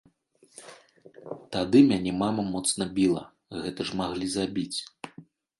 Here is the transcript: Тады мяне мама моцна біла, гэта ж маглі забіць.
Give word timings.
Тады 1.57 1.83
мяне 1.93 2.11
мама 2.23 2.41
моцна 2.53 2.83
біла, 2.97 3.23
гэта 3.67 3.81
ж 3.91 4.01
маглі 4.03 4.31
забіць. 4.39 4.77